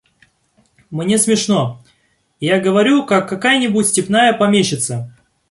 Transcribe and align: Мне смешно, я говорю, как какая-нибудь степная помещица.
Мне 0.89 1.19
смешно, 1.19 1.79
я 2.39 2.59
говорю, 2.59 3.05
как 3.05 3.29
какая-нибудь 3.29 3.85
степная 3.85 4.33
помещица. 4.33 5.15